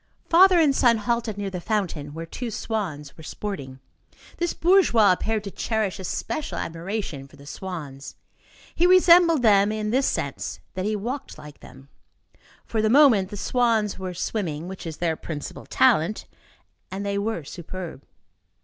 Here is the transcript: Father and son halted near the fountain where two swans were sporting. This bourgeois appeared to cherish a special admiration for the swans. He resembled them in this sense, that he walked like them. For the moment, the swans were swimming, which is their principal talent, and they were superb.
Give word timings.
Father 0.27 0.59
and 0.59 0.75
son 0.75 0.97
halted 0.97 1.37
near 1.37 1.51
the 1.51 1.61
fountain 1.61 2.15
where 2.15 2.25
two 2.25 2.49
swans 2.49 3.15
were 3.15 3.21
sporting. 3.21 3.79
This 4.37 4.51
bourgeois 4.55 5.11
appeared 5.11 5.43
to 5.43 5.51
cherish 5.51 5.99
a 5.99 6.03
special 6.03 6.57
admiration 6.57 7.27
for 7.27 7.35
the 7.35 7.45
swans. 7.45 8.15
He 8.73 8.87
resembled 8.87 9.43
them 9.43 9.71
in 9.71 9.91
this 9.91 10.07
sense, 10.07 10.59
that 10.73 10.85
he 10.85 10.95
walked 10.95 11.37
like 11.37 11.59
them. 11.59 11.87
For 12.65 12.81
the 12.81 12.89
moment, 12.89 13.29
the 13.29 13.37
swans 13.37 13.99
were 13.99 14.15
swimming, 14.15 14.67
which 14.67 14.87
is 14.87 14.97
their 14.97 15.15
principal 15.15 15.67
talent, 15.67 16.25
and 16.89 17.05
they 17.05 17.19
were 17.19 17.43
superb. 17.43 18.01